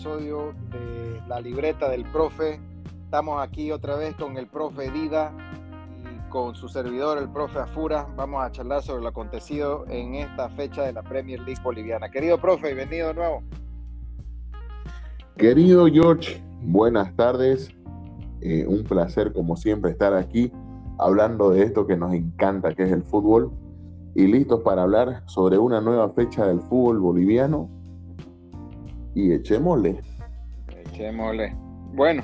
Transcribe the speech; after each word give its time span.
episodio 0.00 0.54
de 0.72 1.20
La 1.28 1.42
Libreta 1.42 1.90
del 1.90 2.06
Profe. 2.06 2.58
Estamos 3.04 3.42
aquí 3.42 3.70
otra 3.70 3.96
vez 3.96 4.14
con 4.14 4.38
el 4.38 4.46
profe 4.46 4.90
Dida 4.90 5.30
y 5.98 6.30
con 6.30 6.54
su 6.54 6.70
servidor, 6.70 7.18
el 7.18 7.28
profe 7.28 7.58
Afura. 7.58 8.08
Vamos 8.16 8.42
a 8.42 8.50
charlar 8.50 8.82
sobre 8.82 9.02
lo 9.02 9.08
acontecido 9.08 9.84
en 9.88 10.14
esta 10.14 10.48
fecha 10.48 10.84
de 10.84 10.94
la 10.94 11.02
Premier 11.02 11.38
League 11.40 11.60
boliviana. 11.62 12.10
Querido 12.10 12.40
profe, 12.40 12.72
bienvenido 12.72 13.08
de 13.08 13.14
nuevo. 13.14 13.42
Querido 15.36 15.86
George, 15.86 16.42
buenas 16.62 17.14
tardes. 17.14 17.68
Eh, 18.40 18.64
un 18.66 18.84
placer, 18.84 19.34
como 19.34 19.54
siempre, 19.54 19.90
estar 19.90 20.14
aquí 20.14 20.50
hablando 20.98 21.50
de 21.50 21.64
esto 21.64 21.86
que 21.86 21.98
nos 21.98 22.14
encanta, 22.14 22.74
que 22.74 22.84
es 22.84 22.92
el 22.92 23.02
fútbol. 23.02 23.52
Y 24.14 24.28
listos 24.28 24.62
para 24.62 24.80
hablar 24.80 25.24
sobre 25.26 25.58
una 25.58 25.82
nueva 25.82 26.08
fecha 26.14 26.46
del 26.46 26.62
fútbol 26.62 27.00
boliviano. 27.00 27.68
Y 29.14 29.32
echémosle. 29.32 30.00
Echémosle. 30.86 31.54
Bueno, 31.94 32.22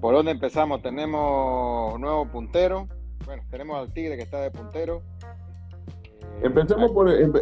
¿por 0.00 0.14
dónde 0.14 0.32
empezamos? 0.32 0.82
Tenemos 0.82 1.98
nuevo 1.98 2.26
puntero. 2.26 2.88
Bueno, 3.24 3.42
tenemos 3.50 3.78
al 3.78 3.92
Tigre 3.92 4.16
que 4.16 4.22
está 4.22 4.40
de 4.40 4.50
puntero. 4.50 5.02
Eh, 5.20 6.40
empecemos 6.44 6.90
por, 6.92 7.08
el, 7.08 7.32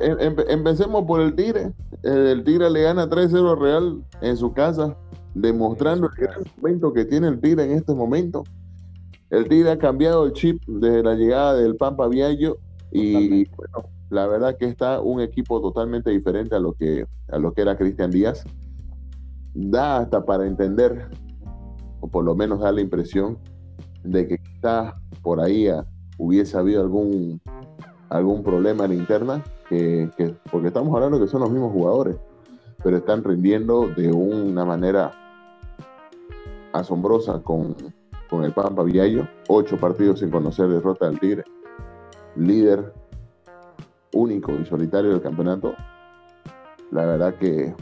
empecemos 0.48 1.04
por 1.04 1.20
el 1.20 1.34
Tigre. 1.34 1.72
El 2.02 2.44
Tigre 2.44 2.70
le 2.70 2.82
gana 2.82 3.08
3-0 3.08 3.58
Real 3.58 4.04
en 4.20 4.36
su 4.36 4.52
casa, 4.52 4.96
demostrando 5.34 6.08
el 6.08 6.26
gran 6.26 6.42
momento 6.56 6.92
que 6.92 7.04
tiene 7.04 7.28
el 7.28 7.40
Tigre 7.40 7.64
en 7.64 7.72
este 7.72 7.94
momento. 7.94 8.44
El 9.30 9.48
Tigre 9.48 9.70
ha 9.70 9.78
cambiado 9.78 10.26
el 10.26 10.32
chip 10.32 10.62
desde 10.66 11.02
la 11.02 11.14
llegada 11.14 11.54
del 11.54 11.76
Pampa 11.76 12.08
Viallo 12.08 12.58
y 12.90 13.48
bueno, 13.50 13.88
la 14.10 14.26
verdad 14.26 14.56
que 14.58 14.66
está 14.66 15.00
un 15.00 15.20
equipo 15.20 15.60
totalmente 15.60 16.10
diferente 16.10 16.56
a 16.56 16.58
lo 16.58 16.74
que, 16.74 17.06
a 17.28 17.38
lo 17.38 17.54
que 17.54 17.62
era 17.62 17.78
Cristian 17.78 18.10
Díaz. 18.10 18.44
Da 19.54 19.98
hasta 19.98 20.24
para 20.24 20.46
entender, 20.46 21.08
o 22.00 22.08
por 22.08 22.24
lo 22.24 22.34
menos 22.34 22.60
da 22.60 22.72
la 22.72 22.80
impresión, 22.80 23.38
de 24.02 24.26
que 24.26 24.38
quizás 24.38 24.94
por 25.22 25.40
ahí 25.40 25.68
hubiese 26.18 26.58
habido 26.58 26.82
algún, 26.82 27.40
algún 28.08 28.42
problema 28.42 28.84
en 28.84 28.94
interna, 28.94 29.44
que, 29.68 30.10
porque 30.50 30.68
estamos 30.68 30.92
hablando 30.94 31.20
que 31.20 31.28
son 31.28 31.42
los 31.42 31.50
mismos 31.50 31.72
jugadores, 31.72 32.16
pero 32.82 32.96
están 32.96 33.22
rindiendo 33.22 33.86
de 33.88 34.10
una 34.12 34.64
manera 34.64 35.12
asombrosa 36.72 37.40
con, 37.42 37.76
con 38.28 38.42
el 38.42 38.52
Pampa 38.52 38.82
Viallo, 38.82 39.28
ocho 39.48 39.76
partidos 39.76 40.18
sin 40.20 40.30
conocer 40.30 40.68
derrota 40.68 41.06
del 41.06 41.20
Tigre, 41.20 41.44
líder 42.34 42.92
único 44.12 44.52
y 44.52 44.64
solitario 44.64 45.10
del 45.10 45.22
campeonato. 45.22 45.74
La 46.90 47.06
verdad 47.06 47.34
que 47.34 47.74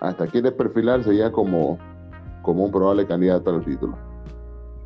hasta 0.00 0.26
quiere 0.26 0.52
perfilarse 0.52 1.16
ya 1.16 1.32
como, 1.32 1.78
como 2.42 2.64
un 2.64 2.70
probable 2.70 3.06
candidato 3.06 3.50
al 3.50 3.64
título. 3.64 3.96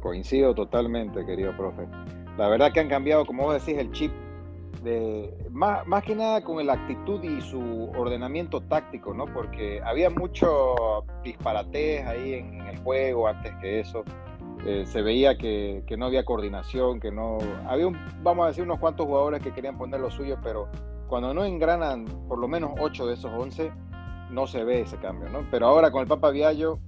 Coincido 0.00 0.54
totalmente, 0.54 1.24
querido 1.26 1.56
profe. 1.56 1.88
La 2.36 2.48
verdad 2.48 2.72
que 2.72 2.80
han 2.80 2.88
cambiado, 2.88 3.26
como 3.26 3.44
vos 3.44 3.54
decís, 3.54 3.80
el 3.80 3.90
chip 3.90 4.12
de 4.84 5.34
más, 5.50 5.84
más 5.88 6.04
que 6.04 6.14
nada 6.14 6.42
con 6.42 6.64
la 6.64 6.74
actitud 6.74 7.22
y 7.24 7.40
su 7.40 7.90
ordenamiento 7.96 8.60
táctico, 8.60 9.12
¿no? 9.12 9.26
Porque 9.26 9.80
había 9.84 10.08
mucho 10.08 11.04
disparatez 11.24 12.06
ahí 12.06 12.34
en 12.34 12.60
el 12.60 12.78
juego 12.78 13.26
antes 13.26 13.52
que 13.60 13.80
eso. 13.80 14.04
Eh, 14.66 14.84
se 14.86 15.02
veía 15.02 15.38
que, 15.38 15.84
no 15.96 16.06
había 16.06 16.24
coordinación, 16.24 17.00
que 17.00 17.10
no... 17.10 17.38
Había, 17.66 17.86
un, 17.86 17.98
vamos 18.22 18.44
a 18.44 18.48
decir, 18.48 18.64
unos 18.64 18.78
cuantos 18.78 19.06
jugadores 19.06 19.42
que 19.42 19.52
querían 19.52 19.78
poner 19.78 20.00
lo 20.00 20.10
suyo, 20.10 20.38
pero 20.42 20.68
cuando 21.08 21.32
no 21.32 21.44
engranan 21.44 22.04
por 22.28 22.38
lo 22.38 22.48
menos 22.48 22.72
8 22.80 23.06
de 23.06 23.14
esos 23.14 23.30
11, 23.32 23.72
no 24.30 24.46
se 24.46 24.64
ve 24.64 24.82
ese 24.82 24.96
cambio, 24.98 25.28
¿no? 25.30 25.46
Pero 25.50 25.66
ahora 25.66 25.90
con 25.90 26.02
el 26.02 26.08
Papa 26.08 26.30
Viallo, 26.30 26.80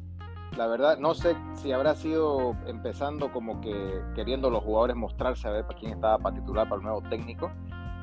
la 0.57 0.67
verdad, 0.67 0.99
no 0.99 1.15
sé 1.15 1.37
si 1.55 1.73
habrá 1.73 1.95
sido 1.95 2.57
empezando 2.67 3.33
como 3.33 3.61
que 3.61 4.03
queriendo 4.15 4.51
los 4.51 4.65
jugadores 4.65 4.97
mostrarse 4.97 5.47
a 5.49 5.53
ver 5.53 5.67
para 5.67 5.79
quién 5.79 5.93
estaba 5.93 6.19
para 6.19 6.37
titular 6.37 6.69
para 6.69 6.81
el 6.81 6.83
nuevo 6.83 7.03
técnico, 7.09 7.51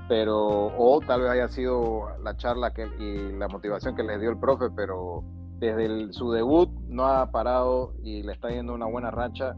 pero 0.07 0.67
o 0.77 0.99
tal 1.05 1.21
vez 1.21 1.31
haya 1.31 1.49
sido 1.49 2.07
la 2.23 2.37
charla 2.37 2.73
que, 2.73 2.87
y 2.99 3.33
la 3.37 3.47
motivación 3.47 3.95
que 3.95 4.03
les 4.03 4.19
dio 4.21 4.29
el 4.29 4.39
profe, 4.39 4.69
pero 4.75 5.23
desde 5.59 6.13
su 6.13 6.31
debut 6.31 6.69
no 6.87 7.05
ha 7.05 7.31
parado 7.31 7.93
y 8.03 8.23
le 8.23 8.33
está 8.33 8.49
yendo 8.49 8.73
una 8.73 8.85
buena 8.85 9.11
racha. 9.11 9.55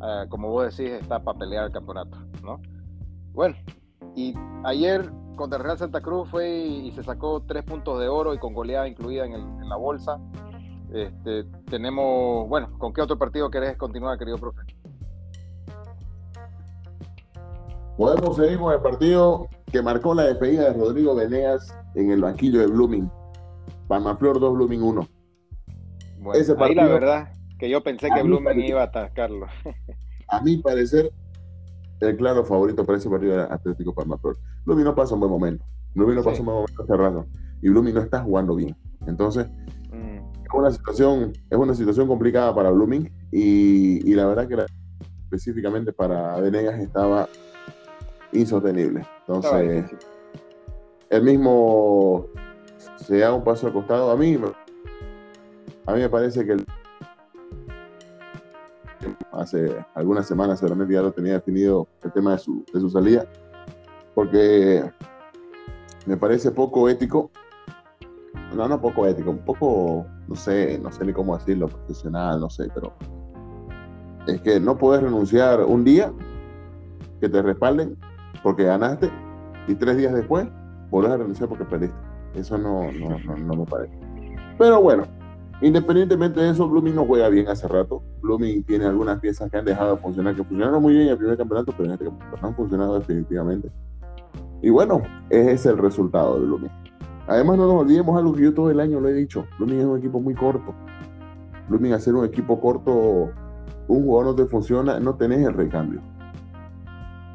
Ah, 0.00 0.26
como 0.28 0.50
vos 0.50 0.76
decís, 0.76 0.92
está 0.92 1.22
para 1.22 1.38
pelear 1.38 1.66
el 1.66 1.72
campeonato, 1.72 2.18
¿no? 2.42 2.60
Bueno, 3.32 3.56
y 4.14 4.34
ayer 4.64 5.10
contra 5.36 5.58
el 5.58 5.64
Real 5.64 5.78
Santa 5.78 6.00
Cruz 6.00 6.28
fue 6.28 6.58
y, 6.58 6.92
se 6.92 7.02
sacó 7.02 7.42
tres 7.46 7.64
puntos 7.64 8.00
de 8.00 8.08
oro 8.08 8.34
y 8.34 8.38
con 8.38 8.52
goleada 8.52 8.88
incluida 8.88 9.24
en, 9.26 9.68
la 9.68 9.76
bolsa. 9.76 10.18
Este, 10.92 11.44
tenemos, 11.70 12.48
bueno, 12.48 12.68
¿con 12.78 12.92
qué 12.92 13.00
otro 13.00 13.16
partido 13.16 13.50
querés 13.50 13.76
continuar, 13.76 14.18
querido 14.18 14.38
profe? 14.38 14.60
Podemos 17.96 18.36
seguir 18.36 18.58
con 18.58 18.72
el 18.72 18.80
partido 18.80 19.48
que 19.70 19.80
marcó 19.80 20.14
la 20.14 20.24
despedida 20.24 20.64
de 20.64 20.72
Rodrigo 20.74 21.14
Venegas 21.14 21.74
en 21.94 22.10
el 22.10 22.20
banquillo 22.20 22.60
de 22.60 22.66
Blooming. 22.66 23.10
Palmaflor 23.88 24.40
2, 24.40 24.54
Blooming 24.54 24.82
1 24.82 25.11
ahí 26.58 26.74
la 26.74 26.86
verdad 26.86 27.32
que 27.58 27.70
yo 27.70 27.82
pensé 27.82 28.08
que 28.14 28.22
Blumen 28.22 28.60
iba 28.60 28.80
a 28.80 28.84
atacarlo. 28.84 29.46
a 30.28 30.40
mi 30.40 30.56
parecer, 30.56 31.12
el 32.00 32.16
claro 32.16 32.44
favorito 32.44 32.84
para 32.84 32.98
ese 32.98 33.08
partido 33.08 33.34
era 33.34 33.54
Atlético 33.54 33.94
Palmaflor. 33.94 34.36
Blumen 34.64 34.84
no 34.84 34.94
pasa 34.94 35.14
un 35.14 35.20
buen 35.20 35.30
momento. 35.30 35.64
Blumen 35.94 36.16
no 36.16 36.22
pasa 36.22 36.40
un 36.40 36.46
buen 36.46 36.56
momento 36.56 36.86
cerrado. 36.86 37.26
Y 37.62 37.68
Blumen 37.68 37.94
no 37.94 38.00
está 38.00 38.20
jugando 38.22 38.56
bien. 38.56 38.76
Entonces, 39.06 39.46
mm. 39.92 40.44
es, 40.44 40.52
una 40.52 40.70
situación, 40.70 41.32
es 41.50 41.58
una 41.58 41.74
situación 41.74 42.08
complicada 42.08 42.54
para 42.54 42.70
Blooming 42.70 43.10
y, 43.30 44.10
y 44.10 44.14
la 44.14 44.26
verdad 44.26 44.48
que 44.48 44.64
específicamente 45.24 45.92
para 45.92 46.38
Venegas 46.40 46.80
estaba 46.80 47.28
insostenible. 48.32 49.06
Entonces, 49.20 49.84
el 51.10 51.22
mismo 51.22 52.26
se 52.96 53.18
da 53.18 53.32
un 53.32 53.44
paso 53.44 53.66
al 53.66 53.72
costado. 53.72 54.10
A 54.10 54.16
mí 54.16 54.38
a 55.86 55.92
mí 55.94 56.00
me 56.00 56.08
parece 56.08 56.44
que 56.46 56.56
hace 59.32 59.84
algunas 59.94 60.26
semanas 60.26 60.58
seguramente 60.60 60.94
ya 60.94 61.02
lo 61.02 61.12
tenía 61.12 61.34
definido 61.34 61.88
el 62.02 62.12
tema 62.12 62.32
de 62.32 62.38
su, 62.38 62.64
de 62.72 62.80
su 62.80 62.90
salida, 62.90 63.26
porque 64.14 64.84
me 66.06 66.16
parece 66.16 66.50
poco 66.50 66.88
ético, 66.88 67.30
no, 68.54 68.68
no 68.68 68.80
poco 68.80 69.06
ético, 69.06 69.30
un 69.30 69.44
poco, 69.44 70.06
no 70.28 70.36
sé, 70.36 70.78
no 70.78 70.92
sé 70.92 71.04
ni 71.04 71.12
cómo 71.12 71.36
decirlo, 71.36 71.68
profesional, 71.68 72.40
no 72.40 72.50
sé, 72.50 72.68
pero 72.74 72.92
es 74.26 74.40
que 74.42 74.60
no 74.60 74.76
puedes 74.78 75.02
renunciar 75.02 75.64
un 75.64 75.84
día 75.84 76.12
que 77.20 77.28
te 77.28 77.42
respalden 77.42 77.96
porque 78.42 78.64
ganaste 78.64 79.10
y 79.66 79.74
tres 79.74 79.96
días 79.96 80.12
después 80.12 80.46
volvés 80.90 81.12
a 81.12 81.16
renunciar 81.16 81.48
porque 81.48 81.64
perdiste. 81.64 81.96
Eso 82.34 82.56
no, 82.56 82.90
no, 82.92 83.18
no, 83.18 83.36
no 83.36 83.56
me 83.56 83.64
parece. 83.66 83.92
Pero 84.58 84.80
bueno, 84.80 85.04
Independientemente 85.62 86.40
de 86.40 86.50
eso, 86.50 86.68
Blooming 86.68 86.96
no 86.96 87.06
juega 87.06 87.28
bien 87.28 87.46
hace 87.46 87.68
rato. 87.68 88.02
Blooming 88.20 88.64
tiene 88.64 88.84
algunas 88.84 89.20
piezas 89.20 89.48
que 89.48 89.58
han 89.58 89.64
dejado 89.64 89.94
de 89.94 90.02
funcionar, 90.02 90.34
que 90.34 90.42
funcionaron 90.42 90.82
muy 90.82 90.92
bien 90.92 91.06
en 91.06 91.12
el 91.12 91.18
primer 91.18 91.36
campeonato, 91.36 91.72
pero 91.78 91.92
este 91.92 92.04
no 92.04 92.18
han 92.42 92.56
funcionado 92.56 92.98
definitivamente. 92.98 93.70
Y 94.60 94.70
bueno, 94.70 95.02
ese 95.30 95.52
es 95.52 95.66
el 95.66 95.78
resultado 95.78 96.40
de 96.40 96.46
Blooming. 96.46 96.70
Además, 97.28 97.58
no 97.58 97.68
nos 97.68 97.82
olvidemos 97.82 98.18
algo 98.18 98.32
que 98.32 98.42
yo 98.42 98.52
todo 98.52 98.70
el 98.72 98.80
año 98.80 98.98
lo 98.98 99.08
he 99.08 99.14
dicho. 99.14 99.46
Blooming 99.58 99.78
es 99.78 99.86
un 99.86 99.98
equipo 99.98 100.20
muy 100.20 100.34
corto. 100.34 100.74
Blooming, 101.68 101.92
hacer 101.92 102.14
un 102.16 102.24
equipo 102.24 102.60
corto, 102.60 103.30
un 103.86 104.02
jugador 104.02 104.26
no 104.26 104.34
te 104.34 104.46
funciona, 104.46 104.98
no 104.98 105.14
tenés 105.14 105.46
el 105.46 105.54
recambio. 105.54 106.00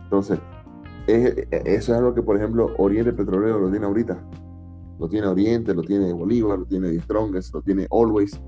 Entonces, 0.03 0.37
eso 1.07 1.93
es 1.93 1.97
algo 1.97 2.13
que, 2.13 2.21
por 2.21 2.35
ejemplo, 2.35 2.71
Oriente 2.77 3.13
Petrolero 3.13 3.57
lo 3.57 3.69
tiene 3.69 3.85
ahorita 3.85 4.17
lo 4.99 5.07
tiene 5.07 5.27
Oriente, 5.27 5.73
lo 5.73 5.83
tiene 5.83 6.11
Bolívar, 6.13 6.59
lo 6.59 6.65
tiene 6.65 6.97
Strongest, 6.99 7.53
lo 7.53 7.61
tiene 7.61 7.87
Always. 7.91 8.39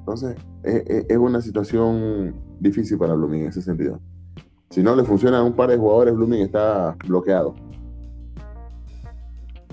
Entonces, 0.00 0.36
es, 0.62 1.16
una 1.16 1.40
situación 1.40 2.34
difícil 2.60 2.96
para 2.98 3.14
Blooming 3.14 3.42
en 3.42 3.48
ese 3.48 3.62
sentido. 3.62 4.00
Si 4.70 4.82
no 4.82 4.94
le 4.96 5.04
funciona 5.04 5.38
a 5.38 5.42
un 5.42 5.54
par 5.54 5.70
de 5.70 5.76
jugadores, 5.76 6.14
Blooming 6.14 6.40
está 6.40 6.96
bloqueado. 7.06 7.54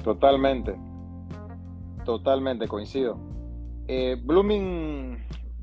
Totalmente. 0.03 0.75
Totalmente, 2.03 2.68
coincido. 2.68 3.18
Eh, 3.88 4.18
Blooming, 4.24 5.18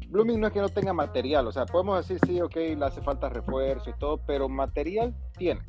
Blooming 0.08 0.40
no 0.40 0.46
es 0.46 0.52
que 0.52 0.60
no 0.60 0.68
tenga 0.68 0.92
material, 0.92 1.46
o 1.46 1.52
sea, 1.52 1.66
podemos 1.66 1.96
decir 1.96 2.18
sí, 2.26 2.40
ok, 2.40 2.56
le 2.56 2.84
hace 2.84 3.00
falta 3.02 3.28
refuerzo 3.28 3.90
y 3.90 3.98
todo, 3.98 4.20
pero 4.26 4.48
material 4.48 5.14
tiene. 5.36 5.60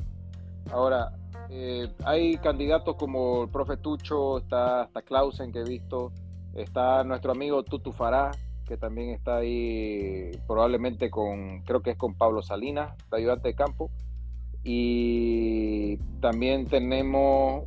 Ahora, 0.70 1.12
eh, 1.50 1.92
hay 2.04 2.36
candidatos 2.38 2.96
como 2.96 3.44
el 3.44 3.48
profe 3.50 3.76
Tucho, 3.76 4.38
está 4.38 4.82
hasta 4.82 5.02
Clausen 5.02 5.52
que 5.52 5.60
he 5.60 5.64
visto, 5.64 6.12
está 6.54 7.04
nuestro 7.04 7.32
amigo 7.32 7.62
Tutu 7.62 7.92
Fará, 7.92 8.30
que 8.66 8.76
también 8.76 9.10
está 9.10 9.36
ahí 9.36 10.30
probablemente 10.46 11.10
con, 11.10 11.62
creo 11.62 11.82
que 11.82 11.90
es 11.90 11.96
con 11.96 12.14
Pablo 12.14 12.42
Salinas, 12.42 12.96
de 13.10 13.16
ayudante 13.18 13.48
de 13.48 13.54
campo. 13.54 13.90
Y 14.62 15.98
también 16.20 16.66
tenemos, 16.66 17.64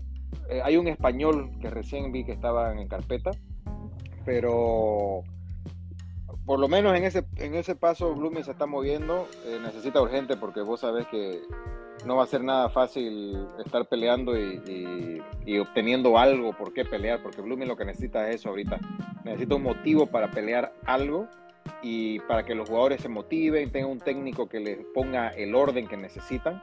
eh, 0.50 0.62
hay 0.64 0.78
un 0.78 0.88
español 0.88 1.52
que 1.62 1.70
recién 1.70 2.12
vi 2.12 2.26
que 2.26 2.32
estaba 2.32 2.74
en 2.74 2.88
carpeta, 2.88 3.32
pero 4.26 5.24
por 6.46 6.60
lo 6.60 6.68
menos 6.68 6.96
en 6.96 7.04
ese, 7.04 7.26
en 7.36 7.54
ese 7.54 7.76
paso 7.76 8.16
Blooming 8.16 8.44
se 8.44 8.52
está 8.52 8.66
moviendo, 8.66 9.28
eh, 9.46 9.60
necesita 9.62 10.02
urgente 10.02 10.38
porque 10.38 10.62
vos 10.62 10.80
sabés 10.80 11.06
que 11.08 11.42
no 12.06 12.16
va 12.16 12.24
a 12.24 12.28
ser 12.28 12.44
nada 12.44 12.70
fácil 12.70 13.46
estar 13.64 13.86
peleando 13.86 14.38
y, 14.38 15.22
obteniendo 15.60 16.18
algo 16.18 16.54
por 16.54 16.74
qué 16.74 16.86
pelear, 16.86 17.22
porque 17.24 17.42
Blooming 17.42 17.68
lo 17.68 17.78
que 17.78 17.86
necesita 17.86 18.30
es 18.30 18.38
eso 18.38 18.50
ahorita. 18.50 18.80
Necesita 19.24 19.56
un 19.56 19.64
motivo 19.64 20.06
para 20.06 20.30
pelear 20.30 20.74
algo 20.86 21.28
y 21.82 22.20
para 22.22 22.46
que 22.46 22.56
los 22.56 22.70
jugadores 22.70 23.02
se 23.02 23.10
motiven, 23.10 23.72
tengan 23.72 23.92
un 23.92 24.00
técnico 24.00 24.48
que 24.48 24.60
les 24.60 24.78
ponga 24.94 25.30
el 25.30 25.56
orden 25.56 25.88
que 25.88 25.98
necesitan 25.98 26.62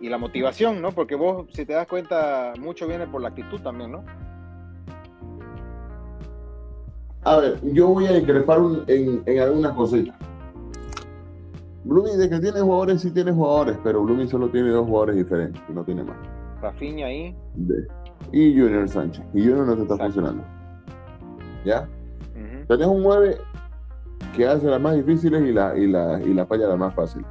y 0.00 0.08
la 0.08 0.18
motivación, 0.18 0.82
¿no? 0.82 0.92
Porque 0.92 1.14
vos, 1.14 1.46
si 1.52 1.64
te 1.64 1.72
das 1.74 1.86
cuenta, 1.86 2.54
mucho 2.58 2.88
viene 2.88 3.06
por 3.06 3.22
la 3.22 3.28
actitud 3.28 3.60
también, 3.60 3.92
¿no? 3.92 4.04
A 7.24 7.36
ver, 7.36 7.60
yo 7.62 7.86
voy 7.88 8.06
a 8.06 8.18
increpar 8.18 8.58
en, 8.88 9.40
algunas 9.40 9.72
cositas. 9.74 10.16
Blooming 11.84 12.18
de 12.18 12.30
que 12.30 12.38
tiene 12.38 12.60
jugadores, 12.60 13.00
sí 13.00 13.10
tiene 13.10 13.32
jugadores, 13.32 13.78
pero 13.82 14.02
Blooming 14.02 14.28
solo 14.28 14.48
tiene 14.50 14.70
dos 14.70 14.86
jugadores 14.86 15.16
diferentes 15.16 15.60
y 15.68 15.72
no 15.72 15.84
tiene 15.84 16.04
más. 16.04 16.16
Rafinha 16.60 17.06
ahí. 17.06 17.36
y 18.30 18.58
Junior 18.58 18.88
Sánchez. 18.88 19.24
Y 19.34 19.40
Junior 19.40 19.66
no 19.66 19.76
te 19.76 19.82
está 19.82 19.96
funcionando. 19.96 20.44
¿Ya? 21.64 21.88
Tenés 22.68 22.86
un 22.86 23.02
9 23.02 23.36
que 24.34 24.46
hace 24.46 24.66
las 24.66 24.80
más 24.80 24.94
difíciles 24.94 25.42
y 25.42 25.52
la, 25.52 25.76
y 25.76 25.86
la, 25.86 26.20
y 26.22 26.32
la 26.32 26.46
falla 26.46 26.68
las 26.68 26.78
más 26.78 26.94
fáciles. 26.94 27.26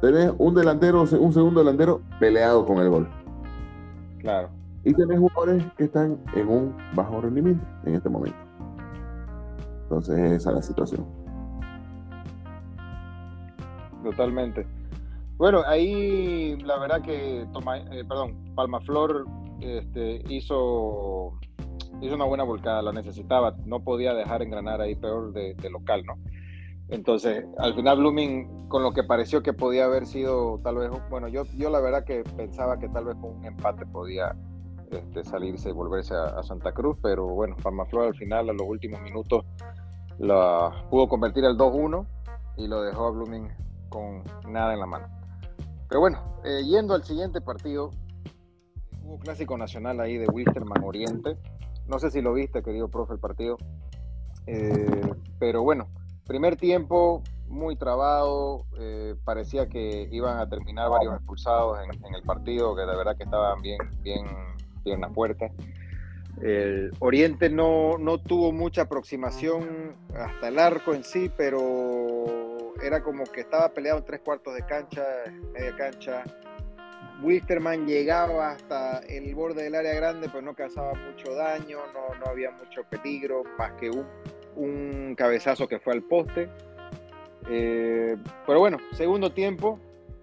Tenés 0.00 0.32
un 0.38 0.54
delantero, 0.54 1.02
un 1.02 1.32
segundo 1.32 1.60
delantero 1.60 2.00
peleado 2.18 2.64
con 2.64 2.78
el 2.78 2.88
gol. 2.88 3.08
Claro. 4.18 4.48
Y 4.82 4.94
tenés 4.94 5.18
jugadores 5.18 5.62
que 5.76 5.84
están 5.84 6.18
en 6.34 6.48
un 6.48 6.74
bajo 6.94 7.20
rendimiento 7.20 7.64
en 7.84 7.94
este 7.94 8.08
momento. 8.08 8.38
Entonces 9.82 10.18
esa 10.32 10.50
es 10.50 10.56
la 10.56 10.62
situación. 10.62 11.19
Totalmente. 14.02 14.66
Bueno, 15.40 15.62
ahí 15.66 16.54
la 16.64 16.78
verdad 16.78 17.00
que 17.00 17.46
toma, 17.54 17.78
eh, 17.78 18.04
perdón, 18.06 18.36
Palmaflor 18.54 19.24
este, 19.60 20.22
hizo, 20.28 21.32
hizo 22.02 22.14
una 22.14 22.26
buena 22.26 22.44
volcada, 22.44 22.82
la 22.82 22.92
necesitaba, 22.92 23.56
no 23.64 23.82
podía 23.82 24.12
dejar 24.12 24.42
engranar 24.42 24.82
ahí 24.82 24.94
peor 24.94 25.32
de, 25.32 25.56
local, 25.70 26.04
¿no? 26.04 26.18
Entonces, 26.90 27.46
al 27.56 27.74
final 27.74 28.00
Blooming, 28.00 28.68
con 28.68 28.82
lo 28.82 28.92
que 28.92 29.02
pareció 29.02 29.42
que 29.42 29.54
podía 29.54 29.86
haber 29.86 30.04
sido 30.04 30.60
tal 30.62 30.76
vez, 30.76 30.90
bueno, 31.08 31.26
yo, 31.28 31.44
yo 31.56 31.70
la 31.70 31.80
verdad 31.80 32.04
que 32.04 32.22
pensaba 32.36 32.78
que 32.78 32.90
tal 32.90 33.06
vez 33.06 33.14
con 33.16 33.36
un 33.36 33.44
empate 33.46 33.86
podía 33.86 34.36
este, 34.90 35.24
salirse 35.24 35.70
y 35.70 35.72
volverse 35.72 36.14
a, 36.14 36.42
Santa 36.42 36.72
Cruz, 36.72 36.98
pero 37.00 37.26
bueno, 37.28 37.56
Palmaflor 37.62 38.08
al 38.08 38.14
final, 38.14 38.50
a 38.50 38.52
los 38.52 38.68
últimos 38.68 39.00
minutos, 39.00 39.46
la, 40.18 40.84
pudo 40.90 41.08
convertir 41.08 41.46
el 41.46 41.56
2-1 41.56 42.06
y 42.58 42.66
lo 42.66 42.82
dejó 42.82 43.06
a 43.06 43.10
Blooming 43.10 43.48
con 43.90 44.22
nada 44.50 44.72
en 44.72 44.80
la 44.80 44.86
mano. 44.86 45.08
Pero 45.88 46.00
bueno, 46.00 46.40
eh, 46.44 46.62
yendo 46.64 46.94
al 46.94 47.04
siguiente 47.04 47.40
partido, 47.40 47.90
hubo 49.02 49.18
clásico 49.18 49.58
nacional 49.58 50.00
ahí 50.00 50.16
de 50.16 50.26
Wisterman 50.28 50.82
Oriente. 50.84 51.36
No 51.86 51.98
sé 51.98 52.10
si 52.10 52.22
lo 52.22 52.32
viste, 52.32 52.62
querido 52.62 52.88
profe, 52.88 53.14
el 53.14 53.18
partido. 53.18 53.58
Eh, 54.46 55.12
pero 55.38 55.62
bueno, 55.62 55.88
primer 56.26 56.56
tiempo 56.56 57.22
muy 57.48 57.74
trabado, 57.74 58.64
eh, 58.78 59.16
parecía 59.24 59.68
que 59.68 60.08
iban 60.12 60.38
a 60.38 60.48
terminar 60.48 60.88
varios 60.88 61.14
expulsados 61.16 61.78
en, 61.82 62.14
el 62.14 62.22
partido, 62.22 62.76
que 62.76 62.82
de 62.82 62.96
verdad 62.96 63.16
que 63.16 63.24
estaban 63.24 63.60
bien, 63.60 63.78
bien, 64.02 64.24
bien 64.84 65.00
la 65.00 65.08
puerta. 65.08 65.50
El 66.40 66.92
Oriente 67.00 67.50
no, 67.50 67.98
no 67.98 68.18
tuvo 68.18 68.52
mucha 68.52 68.82
aproximación 68.82 69.96
hasta 70.14 70.48
el 70.48 70.58
arco 70.60 70.94
en 70.94 71.02
sí, 71.02 71.30
pero 71.36 72.39
era 72.82 73.02
como 73.02 73.24
que 73.24 73.40
estaba 73.40 73.68
peleado 73.70 73.98
en 73.98 74.04
tres 74.04 74.20
cuartos 74.20 74.54
de 74.54 74.64
cancha, 74.66 75.04
media 75.52 75.74
cancha. 75.76 76.24
Wisterman 77.22 77.86
llegaba 77.86 78.52
hasta 78.52 79.00
el 79.00 79.34
borde 79.34 79.64
del 79.64 79.74
área 79.74 79.94
grande, 79.94 80.28
pero 80.28 80.42
no 80.42 80.54
causaba 80.54 80.94
mucho 80.94 81.34
daño, 81.34 81.78
no, 81.92 82.14
no 82.18 82.26
había 82.26 82.50
mucho 82.50 82.82
peligro, 82.84 83.42
más 83.58 83.72
que 83.72 83.90
un, 83.90 84.06
un 84.56 85.14
cabezazo 85.14 85.68
que 85.68 85.78
fue 85.78 85.92
al 85.92 86.02
poste. 86.02 86.48
Eh, 87.48 88.16
pero 88.46 88.60
bueno, 88.60 88.78
segundo 88.92 89.32
tiempo 89.32 89.78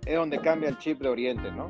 es 0.05 0.15
donde 0.15 0.39
cambia 0.39 0.69
el 0.69 0.77
chip 0.77 0.99
de 0.99 1.09
Oriente, 1.09 1.51
¿no? 1.51 1.69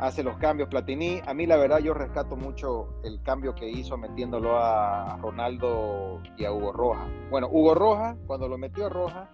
Hace 0.00 0.22
los 0.22 0.36
cambios 0.36 0.68
Platini. 0.68 1.20
A 1.26 1.34
mí 1.34 1.46
la 1.46 1.56
verdad 1.56 1.78
yo 1.78 1.94
rescato 1.94 2.36
mucho 2.36 3.00
el 3.04 3.22
cambio 3.22 3.54
que 3.54 3.68
hizo 3.68 3.96
metiéndolo 3.96 4.56
a 4.58 5.18
Ronaldo 5.20 6.20
y 6.36 6.44
a 6.44 6.52
Hugo 6.52 6.72
Roja. 6.72 7.08
Bueno, 7.30 7.48
Hugo 7.50 7.74
Roja, 7.74 8.16
cuando 8.26 8.48
lo 8.48 8.58
metió 8.58 8.86
a 8.86 8.88
Roja, 8.88 9.30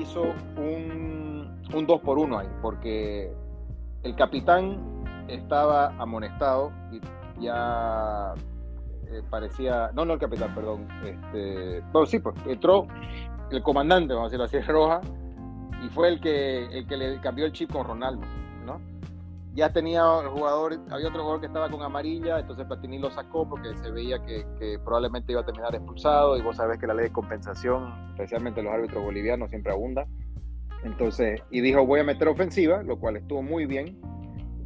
hizo 0.00 0.22
un, 0.56 1.62
un 1.72 1.86
2 1.86 2.00
por 2.00 2.18
1 2.18 2.38
ahí, 2.38 2.48
porque 2.62 3.32
el 4.02 4.14
capitán 4.14 4.78
estaba 5.28 5.88
amonestado 5.98 6.72
y 6.92 7.00
ya 7.40 8.34
eh, 9.08 9.22
parecía, 9.30 9.90
no, 9.94 10.04
no 10.04 10.14
el 10.14 10.18
capitán, 10.18 10.54
perdón, 10.54 10.88
este, 11.04 11.80
bueno, 11.92 12.06
sí, 12.06 12.18
pues 12.18 12.34
entró 12.46 12.86
el 13.50 13.62
comandante, 13.62 14.14
vamos 14.14 14.32
a 14.32 14.36
decirlo 14.36 14.44
así, 14.44 14.60
Roja, 14.72 15.00
y 15.84 15.88
fue 15.88 16.08
el 16.08 16.20
que, 16.20 16.66
el 16.66 16.86
que 16.86 16.96
le 16.96 17.20
cambió 17.20 17.46
el 17.46 17.52
chip 17.52 17.72
con 17.72 17.86
Ronaldo, 17.86 18.26
¿no? 18.64 18.80
Ya 19.54 19.72
tenía 19.72 20.02
el 20.20 20.28
jugador, 20.28 20.80
había 20.90 21.08
otro 21.08 21.20
jugador 21.20 21.40
que 21.40 21.46
estaba 21.46 21.70
con 21.70 21.80
amarilla, 21.82 22.40
entonces 22.40 22.66
Platini 22.66 22.98
lo 22.98 23.10
sacó 23.12 23.48
porque 23.48 23.76
se 23.76 23.90
veía 23.92 24.18
que, 24.24 24.44
probablemente 24.84 25.30
iba 25.30 25.42
a 25.42 25.46
terminar 25.46 25.72
expulsado 25.74 26.36
y 26.36 26.42
vos 26.42 26.56
sabés 26.56 26.78
que 26.78 26.88
la 26.88 26.94
ley 26.94 27.04
de 27.04 27.12
compensación, 27.12 27.92
especialmente 28.10 28.62
los 28.62 28.72
árbitros 28.72 29.04
bolivianos, 29.04 29.50
siempre 29.50 29.72
abunda. 29.72 30.06
Entonces, 30.82 31.40
y 31.50 31.60
dijo, 31.60 31.86
voy 31.86 32.00
a 32.00 32.04
meter 32.04 32.26
ofensiva, 32.26 32.82
lo 32.82 32.98
cual 32.98 33.16
estuvo 33.16 33.42
muy 33.42 33.66
bien, 33.66 34.00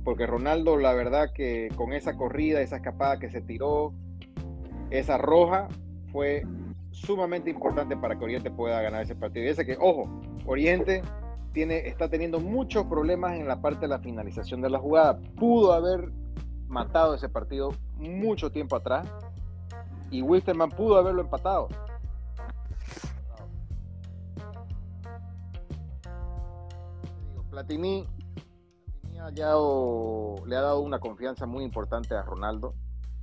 porque 0.05 0.27
Ronaldo, 0.27 0.79
la 0.79 0.95
verdad 0.95 1.33
que 1.35 1.69
con 1.77 1.93
esa 1.93 2.17
corrida, 2.17 2.63
esa 2.63 2.77
escapada 2.77 3.19
que 3.19 3.29
se 3.31 3.43
tiró, 3.43 3.93
esa 4.89 5.19
roja, 5.19 5.69
fue 6.11 6.45
sumamente 6.93 7.51
importante 7.51 7.95
para 7.95 8.19
que 8.19 8.25
Oriente 8.25 8.51
pueda 8.51 8.81
ganar 8.81 9.03
ese 9.03 9.15
partido. 9.15 9.45
Y 9.45 9.49
ese 9.49 9.67
que, 9.67 9.77
ojo, 9.79 10.09
Oriente 10.47 11.03
está 11.63 12.09
teniendo 12.09 12.41
muchos 12.41 12.87
problemas 12.87 13.35
en 13.39 13.47
la 13.47 13.61
parte 13.61 13.83
de 13.83 13.89
la 13.89 13.99
finalización 13.99 14.61
de 14.61 14.71
la 14.71 14.79
jugada. 14.79 15.19
Pudo 15.37 15.73
haber 15.73 16.11
matado 16.67 17.15
ese 17.15 17.29
partido 17.29 17.71
mucho 17.97 18.51
tiempo 18.51 18.77
atrás 18.77 19.09
y 20.11 20.23
Wisterman 20.23 20.71
pudo 20.71 20.97
haberlo 20.97 21.23
empatado. 21.23 21.69
Platini, 27.51 28.07
le 29.13 30.57
ha 30.57 30.61
dado 30.61 30.81
una 30.81 31.01
confianza 31.01 31.47
muy 31.47 31.65
importante 31.65 32.15
a 32.15 32.23
Ronaldo. 32.23 32.75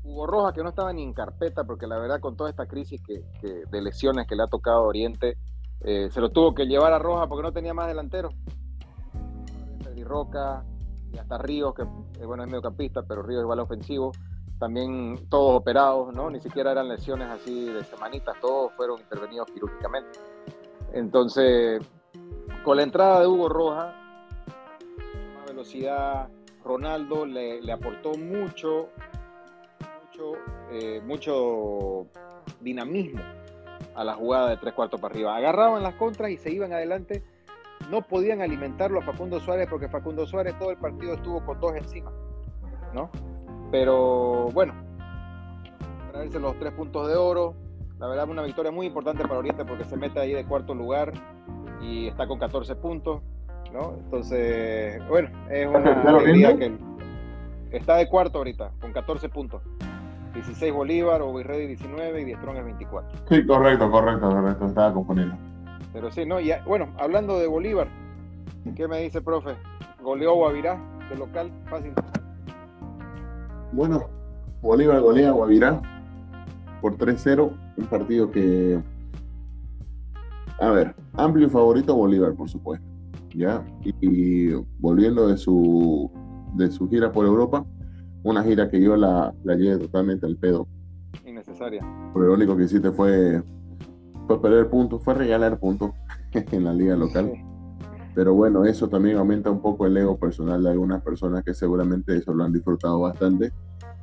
Hugo 0.04 0.28
Roja, 0.28 0.54
que 0.54 0.62
no 0.62 0.70
estaba 0.70 0.94
ni 0.94 1.04
en 1.04 1.14
carpeta, 1.14 1.64
porque 1.64 1.88
la 1.88 1.98
verdad 1.98 2.20
con 2.20 2.36
toda 2.36 2.50
esta 2.50 2.68
crisis 2.68 3.02
que, 3.02 3.24
de 3.66 3.82
lesiones 3.82 4.28
que 4.28 4.36
le 4.36 4.44
ha 4.44 4.48
tocado 4.48 4.78
a 4.78 4.88
Oriente, 4.88 5.38
eh, 5.82 6.10
se 6.12 6.22
lo 6.22 6.30
tuvo 6.30 6.54
que 6.54 6.66
llevar 6.66 6.94
a 6.94 7.00
Roja 7.00 7.28
porque 7.28 7.44
no 7.44 7.52
tenía 7.52 7.74
más 7.74 7.88
delantero. 7.88 8.30
Y 9.96 10.02
y 11.14 11.18
hasta 11.18 11.38
Ríos, 11.38 11.74
que 11.74 11.84
eh, 11.84 12.26
bueno 12.26 12.44
es 12.44 12.50
mediocampista, 12.50 13.04
pero 13.04 13.24
Ríos 13.24 13.44
igual 13.44 13.60
ofensivo. 13.60 14.12
También 14.60 15.28
todos 15.30 15.60
operados, 15.60 16.14
¿no? 16.14 16.30
Ni 16.30 16.40
siquiera 16.40 16.72
eran 16.72 16.88
lesiones 16.88 17.30
así 17.30 17.66
de 17.66 17.84
semanitas, 17.84 18.36
todos 18.40 18.72
fueron 18.74 19.00
intervenidos 19.00 19.48
quirúrgicamente. 19.52 20.20
Entonces, 20.94 21.82
con 22.64 22.78
la 22.78 22.84
entrada 22.84 23.22
de 23.22 23.28
Hugo 23.28 23.50
Roja, 23.50 23.94
más 25.36 25.46
velocidad, 25.48 26.30
Ronaldo 26.64 27.26
le, 27.26 27.72
aportó 27.72 28.14
mucho, 28.14 28.90
mucho, 30.02 30.34
eh, 30.72 31.02
mucho 31.06 32.08
dinamismo 32.62 33.22
a 33.96 34.04
la 34.04 34.16
jugada 34.16 34.50
de 34.50 34.58
tres 34.58 34.74
cuartos 34.74 35.00
para 35.00 35.14
arriba. 35.14 35.36
Agarraban 35.36 35.82
las 35.84 35.96
contras 35.96 36.32
y 36.32 36.38
se 36.38 36.52
iban 36.52 36.74
adelante. 36.74 37.24
No 37.90 38.02
podían 38.02 38.42
alimentarlo 38.42 39.00
a 39.00 39.04
Facundo 39.04 39.40
Suárez 39.40 39.68
porque 39.70 39.90
Facundo 39.90 40.26
Suárez 40.26 40.58
todo 40.60 40.72
el 40.72 40.78
partido 40.78 41.14
estuvo 41.14 41.46
con 41.46 41.60
dos 41.60 41.76
encima, 41.76 42.12
¿no? 42.94 43.10
Pero 43.72 44.50
bueno, 44.54 44.74
para 46.08 46.20
verse 46.20 46.40
los 46.40 46.58
tres 46.58 46.74
puntos 46.74 47.08
de 47.08 47.16
oro, 47.16 47.56
la 48.00 48.08
verdad 48.08 48.30
una 48.30 48.44
victoria 48.44 48.72
muy 48.72 48.88
importante 48.88 49.24
para 49.24 49.40
Oriente 49.40 49.66
porque 49.66 49.84
se 49.84 49.98
mete 49.98 50.20
ahí 50.20 50.34
de 50.34 50.46
cuarto 50.46 50.74
lugar 50.74 51.14
y 51.82 52.08
está 52.08 52.28
con 52.28 52.40
14 52.40 52.76
puntos, 52.76 53.22
¿no? 53.72 53.96
Entonces, 53.98 55.06
bueno, 55.08 55.30
es 55.50 55.68
una 55.74 55.92
alegría 55.92 56.58
que 56.58 56.78
está 57.72 57.98
de 57.98 58.08
cuarto 58.08 58.40
ahorita, 58.40 58.72
con 58.80 58.94
14 58.94 59.30
puntos. 59.30 59.62
16 60.36 60.74
Bolívar, 60.74 61.22
Ready 61.22 61.68
19 61.68 62.22
y 62.22 62.26
Diestrón 62.26 62.58
es 62.58 62.66
24. 62.66 63.20
Sí, 63.30 63.46
correcto, 63.46 63.90
correcto, 63.90 64.30
correcto, 64.30 64.66
estaba 64.68 64.94
componiendo. 64.94 65.36
Pero 65.94 66.12
sí, 66.12 66.26
¿no? 66.26 66.40
Y 66.40 66.52
bueno, 66.66 66.90
hablando 66.98 67.40
de 67.40 67.48
Bolívar, 67.48 67.88
¿qué 68.76 68.88
me 68.88 69.02
dice, 69.02 69.22
profe? 69.22 69.56
¿Goleó 70.04 70.36
Guavirá 70.36 70.78
de 71.10 71.16
local? 71.16 71.52
Fácil. 71.70 71.94
Bueno, 73.72 74.06
Bolívar 74.62 75.02
golea 75.02 75.32
Guavirá 75.32 75.82
por 76.82 76.98
3-0, 76.98 77.52
un 77.78 77.86
partido 77.88 78.30
que 78.30 78.80
a 80.60 80.70
ver, 80.70 80.96
amplio 81.14 81.50
favorito 81.50 81.96
Bolívar, 81.96 82.34
por 82.34 82.50
supuesto. 82.50 82.86
¿ya? 83.34 83.66
Y, 83.84 84.54
volviendo 84.80 85.28
de 85.28 85.38
su, 85.38 86.10
de 86.56 86.72
su 86.72 86.90
gira 86.90 87.12
por 87.12 87.26
Europa, 87.26 87.66
una 88.26 88.44
gira 88.44 88.70
que 88.70 88.82
yo 88.82 88.98
la, 88.98 89.34
la 89.44 89.56
llevé 89.56 89.78
totalmente 89.78 90.26
al 90.26 90.36
pedo. 90.36 90.68
Innecesaria. 91.26 91.86
Porque 92.12 92.28
lo 92.28 92.34
único 92.34 92.58
que 92.58 92.64
hiciste 92.64 92.92
fue, 92.92 93.42
fue 94.28 94.42
perder 94.42 94.68
puntos, 94.68 95.04
fue 95.04 95.14
regalar 95.14 95.60
puntos 95.60 95.92
en 96.34 96.64
la 96.64 96.74
liga 96.74 96.96
local. 96.96 97.32
Pero 98.16 98.34
bueno, 98.34 98.66
eso 98.66 98.90
también 98.90 99.18
aumenta 99.18 99.52
un 99.52 99.62
poco 99.62 99.86
el 99.86 99.96
ego 99.96 100.18
personal 100.18 100.64
de 100.64 100.72
algunas 100.72 101.04
personas 101.04 101.44
que 101.44 101.54
seguramente 101.54 102.18
eso 102.18 102.34
lo 102.34 102.44
han 102.44 102.52
disfrutado 102.52 103.00
bastante. 103.00 103.52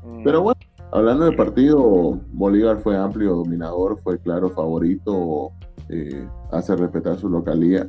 Mm. 0.05 0.23
Pero 0.23 0.43
bueno, 0.43 0.61
hablando 0.93 1.25
del 1.25 1.35
partido, 1.35 2.21
Bolívar 2.33 2.79
fue 2.79 2.97
amplio 2.97 3.35
dominador, 3.35 3.99
fue 4.03 4.21
claro 4.21 4.51
favorito, 4.51 5.51
eh, 5.89 6.29
hace 6.53 6.77
respetar 6.77 7.17
su 7.17 7.29
localía. 7.29 7.89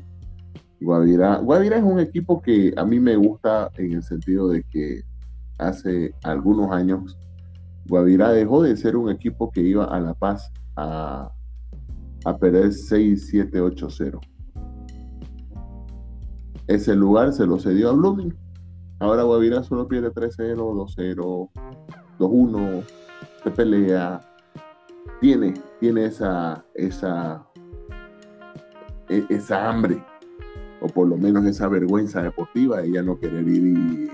Guavirá, 0.82 1.38
Guavirá 1.38 1.78
es 1.78 1.84
un 1.84 2.00
equipo 2.00 2.42
que 2.42 2.74
a 2.75 2.86
mí 2.86 3.00
me 3.00 3.16
gusta 3.18 3.70
en 3.78 3.94
el 3.94 4.04
sentido 4.04 4.48
de 4.50 4.63
que 4.63 5.04
hace 5.67 6.13
algunos 6.24 6.72
años 6.72 7.17
Guavirá 7.86 8.32
dejó 8.32 8.63
de 8.63 8.77
ser 8.77 8.96
un 8.96 9.10
equipo 9.10 9.51
que 9.51 9.62
iba 9.62 9.86
a 9.86 10.00
La 10.00 10.13
Paz 10.13 10.51
a, 10.75 11.32
a 12.25 12.38
perder 12.38 12.72
6, 12.72 13.27
7, 13.29 13.60
8, 13.60 13.88
0 13.89 14.20
ese 16.67 16.96
lugar 16.96 17.34
se 17.34 17.46
lo 17.46 17.60
cedió 17.60 17.89
a 17.89 17.93
Blooming. 17.93 18.34
Ahora 19.00 19.24
Guavirá 19.24 19.63
solo 19.63 19.88
pierde 19.88 20.12
3-0, 20.12 20.55
2-0, 20.55 21.50
2-1, 22.20 22.84
se 23.43 23.51
pelea. 23.51 24.22
Tiene, 25.20 25.53
tiene 25.79 26.05
esa, 26.05 26.65
esa, 26.74 27.46
e, 29.10 29.25
esa 29.29 29.70
hambre, 29.70 30.01
o 30.82 30.88
por 30.88 31.08
lo 31.08 31.17
menos 31.17 31.46
esa 31.46 31.67
vergüenza 31.67 32.22
deportiva 32.22 32.82
de 32.82 32.91
ya 32.91 33.03
no 33.03 33.20
querer 33.20 33.48
ir 33.48 33.63
y, 33.63 34.10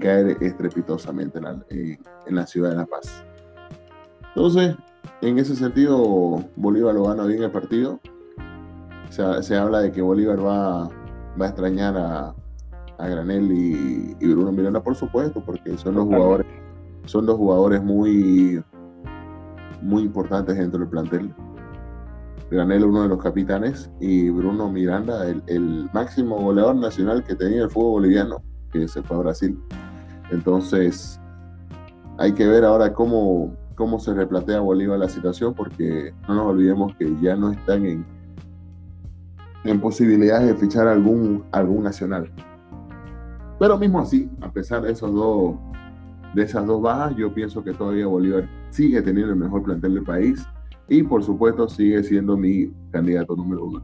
caer 0.00 0.36
estrepitosamente 0.40 1.38
en 1.38 1.44
la, 1.44 1.64
en 1.70 2.34
la 2.34 2.46
ciudad 2.46 2.70
de 2.70 2.76
La 2.76 2.86
Paz. 2.86 3.24
Entonces, 4.34 4.76
en 5.20 5.38
ese 5.38 5.56
sentido, 5.56 6.44
Bolívar 6.56 6.94
lo 6.94 7.04
gana 7.04 7.24
bien 7.24 7.42
el 7.42 7.50
partido. 7.50 8.00
Se, 9.10 9.42
se 9.42 9.56
habla 9.56 9.80
de 9.80 9.92
que 9.92 10.00
Bolívar 10.00 10.44
va 10.44 10.90
va 11.40 11.46
a 11.46 11.48
extrañar 11.48 11.96
a, 11.96 12.34
a 12.98 13.08
Granel 13.08 13.50
y, 13.50 14.14
Bruno 14.26 14.52
Miranda, 14.52 14.82
por 14.82 14.94
supuesto, 14.94 15.42
porque 15.44 15.76
son 15.78 15.94
los 15.94 16.04
jugadores, 16.04 16.46
son 17.06 17.26
dos 17.26 17.36
jugadores 17.36 17.82
muy, 17.82 18.62
muy 19.80 20.02
importantes 20.02 20.56
dentro 20.56 20.80
del 20.80 20.88
plantel. 20.88 21.34
Granel, 22.50 22.84
uno 22.84 23.02
de 23.02 23.08
los 23.08 23.22
capitanes, 23.22 23.90
y 23.98 24.28
Bruno 24.28 24.70
Miranda, 24.70 25.26
el, 25.26 25.88
máximo 25.92 26.36
goleador 26.36 26.76
nacional 26.76 27.24
que 27.24 27.34
tenía 27.34 27.62
el 27.62 27.70
fútbol 27.70 28.02
boliviano, 28.02 28.42
que 28.72 28.88
se 28.88 29.02
fue 29.02 29.16
a 29.16 29.20
Brasil. 29.20 29.58
Entonces, 30.30 31.20
hay 32.18 32.32
que 32.32 32.46
ver 32.46 32.64
ahora 32.64 32.92
cómo, 32.92 33.54
cómo 33.74 33.98
se 33.98 34.14
replantea 34.14 34.60
Bolívar 34.60 34.98
la 34.98 35.08
situación, 35.08 35.54
porque 35.54 36.12
no 36.28 36.34
nos 36.34 36.46
olvidemos 36.46 36.94
que 36.96 37.14
ya 37.20 37.36
no 37.36 37.52
están 37.52 37.84
en, 37.84 38.06
en 39.64 39.80
posibilidades 39.80 40.48
de 40.48 40.54
fichar 40.54 40.88
algún, 40.88 41.44
algún 41.52 41.84
nacional. 41.84 42.32
Pero 43.58 43.78
mismo 43.78 44.00
así, 44.00 44.28
a 44.40 44.50
pesar 44.50 44.82
de 44.82 44.92
esos 44.92 45.12
dos, 45.14 45.54
de 46.34 46.42
esas 46.42 46.66
dos 46.66 46.82
bajas, 46.82 47.14
yo 47.16 47.32
pienso 47.32 47.62
que 47.62 47.72
todavía 47.72 48.06
Bolívar 48.06 48.48
sigue 48.70 49.02
teniendo 49.02 49.32
el 49.32 49.38
mejor 49.38 49.62
plantel 49.62 49.94
del 49.94 50.04
país 50.04 50.44
y 50.88 51.02
por 51.02 51.22
supuesto 51.22 51.68
sigue 51.68 52.02
siendo 52.02 52.36
mi 52.36 52.72
candidato 52.90 53.36
número 53.36 53.66
uno. 53.66 53.82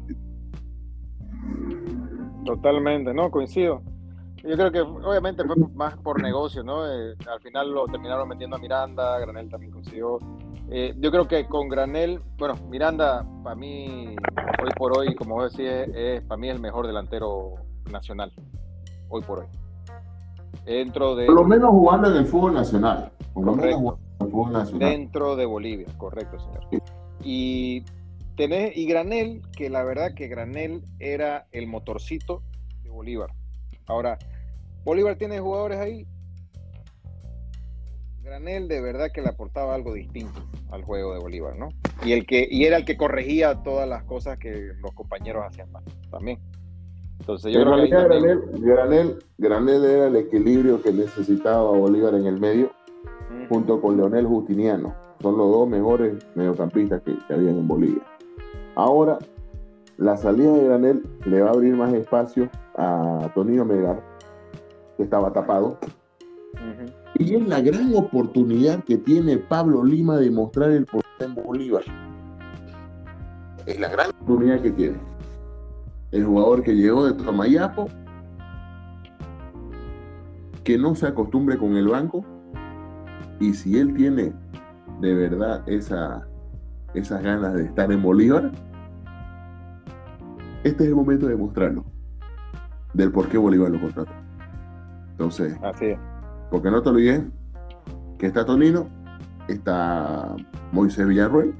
Totalmente, 2.44 3.12
no, 3.12 3.30
coincido. 3.30 3.82
Yo 4.42 4.56
creo 4.56 4.70
que 4.70 4.80
obviamente 4.80 5.44
fue 5.44 5.56
más 5.74 5.96
por 5.98 6.22
negocio, 6.22 6.62
¿no? 6.62 6.86
Eh, 6.86 7.14
al 7.30 7.40
final 7.40 7.70
lo 7.72 7.86
terminaron 7.86 8.28
metiendo 8.28 8.56
a 8.56 8.58
Miranda, 8.58 9.18
Granel 9.18 9.50
también 9.50 9.72
consiguió 9.72 10.18
eh, 10.70 10.94
yo 10.98 11.10
creo 11.10 11.26
que 11.26 11.46
con 11.46 11.68
Granel, 11.68 12.20
bueno, 12.36 12.54
Miranda, 12.68 13.26
para 13.42 13.56
mí, 13.56 14.14
hoy 14.62 14.70
por 14.76 14.98
hoy, 14.98 15.14
como 15.14 15.36
vos 15.36 15.56
decís, 15.56 15.66
es, 15.94 16.20
para 16.22 16.38
mí 16.38 16.50
el 16.50 16.60
mejor 16.60 16.86
delantero 16.86 17.54
nacional, 17.90 18.32
hoy 19.08 19.22
por 19.22 19.40
hoy. 19.40 19.46
Dentro 20.66 21.16
de. 21.16 21.24
Por 21.24 21.36
lo 21.36 21.44
menos 21.44 21.70
jugando 21.70 22.10
en 22.10 22.16
el 22.18 22.26
fútbol 22.26 22.54
nacional. 22.54 23.10
Por 23.32 23.46
lo 23.46 23.54
menos 23.54 23.76
jugando 23.76 24.00
en 24.20 24.26
el 24.26 24.30
fútbol 24.30 24.52
nacional. 24.52 24.90
Dentro 24.90 25.36
de 25.36 25.46
Bolivia, 25.46 25.86
correcto, 25.96 26.38
señor. 26.38 26.82
Y, 27.22 27.82
tenés, 28.36 28.76
y 28.76 28.86
Granel, 28.86 29.40
que 29.56 29.70
la 29.70 29.82
verdad 29.84 30.12
que 30.14 30.28
Granel 30.28 30.82
era 30.98 31.46
el 31.50 31.66
motorcito 31.66 32.42
de 32.82 32.90
Bolívar. 32.90 33.30
Ahora, 33.88 34.18
Bolívar 34.84 35.16
tiene 35.16 35.40
jugadores 35.40 35.78
ahí 35.78 36.06
Granel 38.28 38.68
de 38.68 38.80
verdad 38.80 39.08
que 39.12 39.22
le 39.22 39.28
aportaba 39.28 39.74
algo 39.74 39.94
distinto 39.94 40.40
al 40.70 40.84
juego 40.84 41.14
de 41.14 41.20
Bolívar, 41.20 41.56
¿no? 41.56 41.70
Y, 42.04 42.12
el 42.12 42.26
que, 42.26 42.46
y 42.50 42.64
era 42.64 42.76
el 42.76 42.84
que 42.84 42.96
corregía 42.96 43.62
todas 43.62 43.88
las 43.88 44.04
cosas 44.04 44.38
que 44.38 44.72
los 44.80 44.92
compañeros 44.92 45.44
hacían 45.46 45.72
mal 45.72 45.82
también. 46.10 46.38
Entonces 47.20 47.52
yo 47.52 47.62
creo 47.62 47.76
que 47.82 47.88
Granel, 48.60 49.18
Granel, 49.38 49.84
era 49.84 50.06
el 50.06 50.16
equilibrio 50.16 50.80
que 50.82 50.92
necesitaba 50.92 51.70
Bolívar 51.70 52.14
en 52.14 52.26
el 52.26 52.38
medio, 52.38 52.70
junto 53.48 53.80
con 53.80 53.96
Leonel 53.96 54.26
Justiniano. 54.26 54.94
Son 55.20 55.36
los 55.36 55.50
dos 55.50 55.68
mejores 55.68 56.14
mediocampistas 56.36 57.02
que, 57.02 57.16
que 57.26 57.34
habían 57.34 57.58
en 57.58 57.66
Bolivia. 57.66 58.02
Ahora, 58.76 59.18
la 59.96 60.16
salida 60.16 60.52
de 60.52 60.64
Granel 60.64 61.02
le 61.24 61.40
va 61.40 61.48
a 61.48 61.52
abrir 61.54 61.74
más 61.74 61.92
espacio 61.92 62.48
a 62.78 63.30
Tonino 63.34 63.64
Megar, 63.64 64.02
que 64.96 65.02
estaba 65.02 65.32
tapado, 65.32 65.78
y 67.14 67.34
es 67.34 67.46
la 67.46 67.60
gran 67.60 67.94
oportunidad 67.94 68.82
que 68.84 68.96
tiene 68.96 69.36
Pablo 69.36 69.84
Lima 69.84 70.16
de 70.16 70.30
mostrar 70.30 70.70
el 70.70 70.86
poder 70.86 71.04
en 71.20 71.34
Bolívar. 71.34 71.82
Es 73.66 73.78
la 73.78 73.88
gran 73.88 74.10
oportunidad 74.10 74.60
que 74.60 74.70
tiene. 74.70 74.96
El 76.12 76.24
jugador 76.24 76.62
que 76.62 76.74
llegó 76.74 77.06
de 77.06 77.12
Tomayapo, 77.22 77.88
que 80.64 80.78
no 80.78 80.94
se 80.94 81.06
acostumbre 81.06 81.58
con 81.58 81.76
el 81.76 81.88
banco, 81.88 82.24
y 83.40 83.52
si 83.52 83.78
él 83.78 83.94
tiene 83.94 84.32
de 85.00 85.14
verdad 85.14 85.62
esa, 85.66 86.26
esas 86.94 87.22
ganas 87.22 87.54
de 87.54 87.64
estar 87.64 87.90
en 87.90 88.02
Bolívar, 88.02 88.52
este 90.64 90.84
es 90.84 90.88
el 90.88 90.94
momento 90.94 91.26
de 91.26 91.36
mostrarlo, 91.36 91.84
del 92.98 93.12
por 93.12 93.28
qué 93.28 93.38
Bolívar 93.38 93.70
lo 93.70 93.80
contrató. 93.80 94.12
Entonces, 95.12 95.56
Así 95.62 95.86
es. 95.86 95.98
Porque 96.50 96.70
no 96.70 96.82
te 96.82 96.88
olvides 96.90 97.22
que 98.18 98.26
está 98.26 98.44
Tonino, 98.44 98.88
está 99.48 100.34
Moisés 100.72 101.06
Villarruel, 101.06 101.54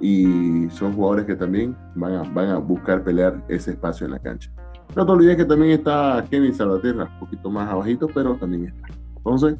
y 0.00 0.68
son 0.70 0.92
jugadores 0.92 1.26
que 1.26 1.34
también 1.34 1.76
van 1.94 2.12
a, 2.12 2.22
van 2.22 2.48
a 2.48 2.58
buscar 2.58 3.02
pelear 3.02 3.42
ese 3.48 3.72
espacio 3.72 4.06
en 4.06 4.12
la 4.12 4.18
cancha. 4.18 4.50
No 4.94 5.04
te 5.04 5.12
olvides 5.12 5.36
que 5.36 5.44
también 5.44 5.72
está 5.72 6.24
Kevin 6.30 6.54
Salvatierra, 6.54 7.04
un 7.04 7.20
poquito 7.20 7.50
más 7.50 7.68
abajito, 7.68 8.06
pero 8.14 8.36
también 8.36 8.66
está. 8.66 8.88
Entonces, 9.16 9.56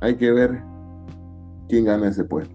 hay 0.00 0.14
que 0.16 0.30
ver 0.30 0.62
quién 1.68 1.86
gana 1.86 2.08
ese 2.08 2.24
puesto. 2.24 2.54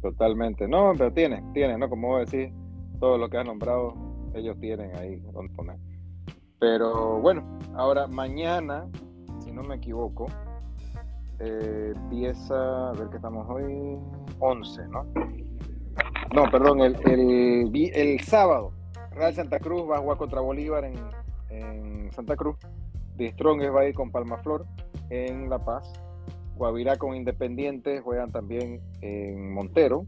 Totalmente. 0.00 0.66
No, 0.66 0.92
pero 0.96 1.12
tiene, 1.12 1.44
tiene, 1.52 1.76
¿no? 1.76 1.88
Como 1.90 2.08
vos 2.08 2.30
decís, 2.30 2.54
todo 3.00 3.18
lo 3.18 3.28
que 3.28 3.36
has 3.36 3.44
nombrado, 3.44 3.94
ellos 4.34 4.58
tienen 4.60 4.94
ahí 4.96 5.16
donde 5.32 5.54
poner. 5.54 5.76
Pero 6.58 7.20
bueno, 7.20 7.58
ahora 7.74 8.06
mañana, 8.06 8.88
si 9.40 9.52
no 9.52 9.62
me 9.62 9.76
equivoco, 9.76 10.26
eh, 11.40 11.92
empieza, 11.96 12.90
a 12.90 12.92
ver 12.92 13.08
qué 13.10 13.16
estamos 13.16 13.48
hoy, 13.48 13.98
11, 14.38 14.88
¿no? 14.88 15.04
No, 16.34 16.50
perdón, 16.50 16.80
el, 16.80 16.96
el, 17.04 18.20
sábado, 18.20 18.72
Real 19.10 19.34
Santa 19.34 19.58
Cruz 19.58 19.90
va 19.90 19.96
a 19.96 20.00
jugar 20.00 20.18
contra 20.18 20.40
Bolívar 20.40 20.84
en, 20.84 22.10
Santa 22.12 22.36
Cruz. 22.36 22.56
De 23.16 23.30
Strong 23.32 23.60
va 23.74 23.80
a 23.80 23.88
ir 23.88 23.94
con 23.94 24.10
Palmaflor 24.10 24.64
en 25.10 25.50
La 25.50 25.58
Paz. 25.58 25.92
Guavirá 26.56 26.96
con 26.96 27.16
Independiente, 27.16 28.00
juegan 28.00 28.30
también 28.30 28.80
en 29.00 29.52
Montero. 29.52 30.06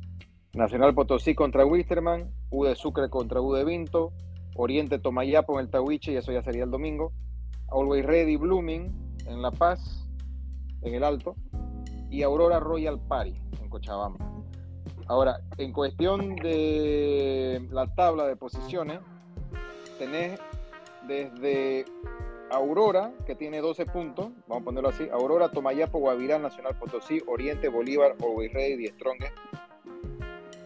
Nacional 0.55 0.95
Potosí 0.95 1.35
contra 1.35 1.67
Wisterman, 1.67 2.31
U 2.51 2.65
de 2.65 2.77
Sucre 2.77 3.11
contra 3.11 3.41
U 3.41 3.55
de 3.55 3.65
Vinto, 3.65 4.13
Oriente 4.55 5.01
Tomayapo 5.01 5.55
en 5.55 5.67
el 5.67 5.71
Tahuiche, 5.71 6.13
y 6.13 6.17
eso 6.17 6.31
ya 6.31 6.43
sería 6.43 6.63
el 6.63 6.71
domingo. 6.71 7.13
Always 7.69 8.07
Ready 8.07 8.37
Blooming 8.37 9.17
en 9.27 9.43
La 9.43 9.51
Paz, 9.51 10.09
en 10.83 10.95
el 10.95 11.03
Alto. 11.03 11.35
Y 12.09 12.23
Aurora 12.23 12.61
Royal 12.61 13.01
Party 13.01 13.35
en 13.61 13.69
Cochabamba. 13.69 14.25
Ahora, 15.09 15.41
en 15.59 15.73
cuestión 15.73 16.37
de 16.37 17.67
la 17.73 17.93
tabla 17.93 18.25
de 18.27 18.37
posiciones, 18.37 19.01
tenés 19.99 20.39
desde 21.09 21.85
Aurora, 22.53 23.13
que 23.27 23.35
tiene 23.35 23.61
12 23.61 23.87
puntos, 23.87 24.29
vamos 24.47 24.63
a 24.63 24.65
ponerlo 24.67 24.91
así, 24.91 25.09
Aurora, 25.11 25.49
Tomayapo, 25.49 25.99
Guavirá, 25.99 26.39
Nacional 26.39 26.79
Potosí, 26.79 27.21
Oriente, 27.27 27.69
Bolívar, 27.69 28.15
Always 28.21 28.53
Ready 28.53 28.85
y 28.85 28.89
Strongest 28.91 29.35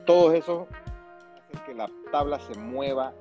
todos 0.08 0.32
esos 0.32 0.66
hacen 1.36 1.66
que 1.66 1.74
la 1.74 1.86
tabla 2.10 2.40
se 2.40 2.58
mueva 2.58 3.12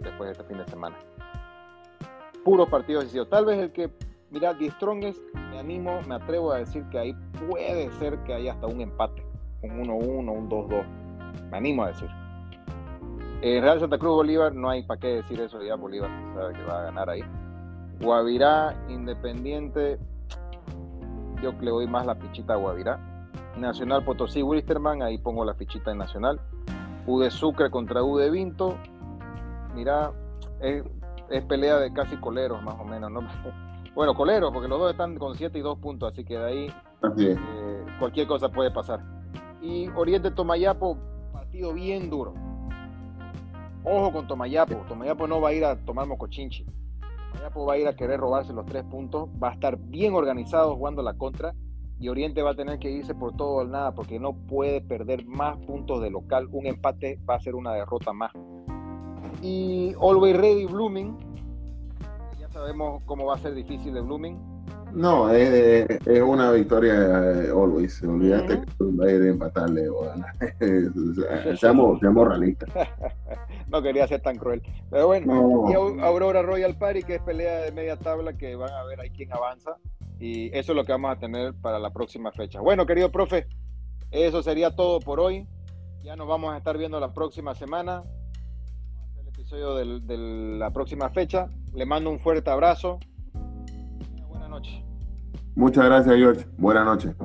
después 0.00 0.26
de 0.26 0.32
este 0.32 0.42
fin 0.42 0.58
de 0.58 0.66
semana. 0.66 0.96
Puros 2.44 2.68
partidos 2.68 3.04
decisivos. 3.04 3.30
Tal 3.30 3.44
vez 3.44 3.60
el 3.60 3.70
que, 3.70 3.88
mira, 4.30 4.58
The 4.58 4.72
Strongest, 4.72 5.20
me 5.32 5.60
animo, 5.60 6.00
me 6.08 6.16
atrevo 6.16 6.50
a 6.50 6.58
decir 6.58 6.84
que 6.90 6.98
ahí 6.98 7.14
puede 7.48 7.92
ser 8.00 8.18
que 8.24 8.34
haya 8.34 8.54
hasta 8.54 8.66
un 8.66 8.80
empate, 8.80 9.24
un 9.62 9.86
1-1, 9.86 10.28
un 10.28 10.50
2-2. 10.50 10.84
Me 11.52 11.56
animo 11.56 11.84
a 11.84 11.88
decir. 11.88 12.08
En 13.42 13.62
Real 13.62 13.78
Santa 13.78 13.98
Cruz 13.98 14.16
Bolívar 14.16 14.52
no 14.52 14.70
hay 14.70 14.82
para 14.82 14.98
qué 14.98 15.06
decir 15.06 15.40
eso, 15.40 15.62
ya 15.62 15.76
Bolívar 15.76 16.10
sabe 16.34 16.52
que 16.54 16.64
va 16.64 16.80
a 16.80 16.82
ganar 16.82 17.08
ahí. 17.08 17.22
Guavirá, 18.00 18.74
Independiente, 18.88 20.00
yo 21.40 21.52
le 21.60 21.70
doy 21.70 21.86
más 21.86 22.06
la 22.06 22.16
fichita 22.16 22.54
a 22.54 22.56
Guavirá. 22.56 23.11
Nacional 23.56 24.04
Potosí 24.04 24.42
Wilstermann, 24.42 25.02
ahí 25.02 25.18
pongo 25.18 25.44
la 25.44 25.54
fichita 25.54 25.90
en 25.92 25.98
Nacional. 25.98 26.40
U 27.06 27.18
de 27.18 27.30
Sucre 27.30 27.70
contra 27.70 28.02
U 28.02 28.16
de 28.16 28.30
Vinto. 28.30 28.76
Mira, 29.74 30.12
es, 30.60 30.84
pelea 31.44 31.78
de 31.78 31.92
casi 31.92 32.16
coleros 32.16 32.62
más 32.62 32.78
o 32.78 32.84
menos, 32.84 33.10
¿no? 33.10 33.20
Bueno, 33.94 34.14
coleros, 34.14 34.50
porque 34.54 34.68
los 34.68 34.78
dos 34.78 34.90
están 34.92 35.18
con 35.18 35.34
7 35.34 35.58
y 35.58 35.60
2 35.60 35.78
puntos, 35.78 36.10
así 36.10 36.24
que 36.24 36.38
de 36.38 36.44
ahí 36.46 36.74
eh, 37.18 37.84
cualquier 37.98 38.26
cosa 38.26 38.48
puede 38.48 38.70
pasar. 38.70 39.00
Y 39.60 39.86
Oriente 39.90 40.30
Tomayapo, 40.30 40.96
partido 41.30 41.74
bien 41.74 42.08
duro. 42.08 42.32
Ojo 43.84 44.12
con 44.12 44.26
Tomayapo, 44.26 44.76
Tomayapo 44.88 45.26
no 45.26 45.42
va 45.42 45.50
a 45.50 45.52
ir 45.52 45.66
a 45.66 45.76
tomar 45.76 46.06
mocochinchi. 46.06 46.64
Tomayapo 47.32 47.66
va 47.66 47.74
a 47.74 47.76
ir 47.76 47.86
a 47.86 47.94
querer 47.94 48.18
robarse 48.18 48.54
los 48.54 48.64
tres 48.64 48.82
puntos, 48.84 49.28
va 49.42 49.50
a 49.50 49.52
estar 49.52 49.76
bien 49.76 50.14
organizado 50.14 50.74
jugando 50.74 51.02
la 51.02 51.12
contra 51.12 51.52
y 52.02 52.08
Oriente 52.08 52.42
va 52.42 52.50
a 52.50 52.54
tener 52.56 52.80
que 52.80 52.90
irse 52.90 53.14
por 53.14 53.36
todo 53.36 53.58
o 53.58 53.64
nada 53.64 53.94
porque 53.94 54.18
no 54.18 54.32
puede 54.32 54.80
perder 54.80 55.24
más 55.24 55.56
puntos 55.58 56.02
de 56.02 56.10
local. 56.10 56.48
Un 56.50 56.66
empate 56.66 57.20
va 57.30 57.36
a 57.36 57.40
ser 57.40 57.54
una 57.54 57.74
derrota 57.74 58.12
más. 58.12 58.32
Y 59.40 59.94
Always 60.00 60.36
Ready 60.36 60.66
Blooming, 60.66 61.16
ya 62.40 62.48
sabemos 62.50 63.04
cómo 63.06 63.26
va 63.26 63.36
a 63.36 63.38
ser 63.38 63.54
difícil 63.54 63.94
de 63.94 64.00
Blooming. 64.00 64.36
No, 64.92 65.30
es, 65.30 65.86
una 66.20 66.50
victoria 66.50 66.94
eh, 66.94 67.50
Always. 67.50 68.02
Olvídate 68.02 68.60
que 68.60 68.84
va 68.84 69.06
a 69.06 69.10
ir 69.10 69.22
a 69.22 69.28
empatarle 69.28 69.88
o 69.88 70.00
ganar. 70.00 70.34
seamos, 71.58 72.00
seamos 72.00 72.28
realistas. 72.28 72.68
no 73.68 73.80
quería 73.80 74.08
ser 74.08 74.20
tan 74.22 74.38
cruel. 74.38 74.60
Pero 74.90 75.06
bueno, 75.06 75.70
y 75.70 75.74
Aurora 76.02 76.42
Royal 76.42 76.76
Party, 76.76 77.04
que 77.04 77.14
es 77.14 77.22
pelea 77.22 77.60
de 77.60 77.70
media 77.70 77.96
tabla, 77.96 78.32
que 78.32 78.56
van 78.56 78.70
a 78.70 78.82
ver 78.84 79.00
ahí 79.00 79.10
quién 79.10 79.32
avanza. 79.32 79.76
Y 80.22 80.56
eso 80.56 80.70
es 80.70 80.76
lo 80.76 80.84
que 80.84 80.92
vamos 80.92 81.10
a 81.10 81.18
tener 81.18 81.52
para 81.52 81.80
la 81.80 81.90
próxima 81.90 82.30
fecha. 82.30 82.60
Bueno, 82.60 82.86
querido 82.86 83.10
profe, 83.10 83.48
eso 84.12 84.40
sería 84.40 84.76
todo 84.76 85.00
por 85.00 85.18
hoy. 85.18 85.48
Ya 86.04 86.14
nos 86.14 86.28
vamos 86.28 86.54
a 86.54 86.58
estar 86.58 86.78
viendo 86.78 87.00
la 87.00 87.12
próxima 87.12 87.56
semana. 87.56 88.04
El 89.20 89.26
episodio 89.26 89.74
de 89.74 90.16
la 90.16 90.70
próxima 90.70 91.10
fecha. 91.10 91.48
Le 91.74 91.86
mando 91.86 92.08
un 92.08 92.20
fuerte 92.20 92.50
abrazo. 92.50 93.00
Buenas 94.28 94.48
noches. 94.48 94.80
Muchas 95.56 95.86
gracias, 95.86 96.14
George. 96.14 96.46
Buenas 96.56 96.84
noches. 96.84 97.16